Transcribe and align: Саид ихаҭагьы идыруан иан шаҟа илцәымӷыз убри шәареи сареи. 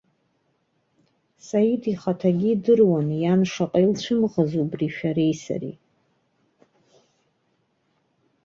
Саид 1.45 1.83
ихаҭагьы 1.93 2.49
идыруан 2.53 3.07
иан 3.21 3.41
шаҟа 3.51 3.79
илцәымӷыз 3.83 4.51
убри 4.61 4.87
шәареи 4.95 5.35
сареи. 5.41 5.75